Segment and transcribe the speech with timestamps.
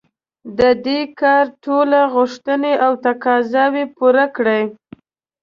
[0.59, 4.61] د دې کار ټولې غوښتنې او تقاضاوې پوره کړي.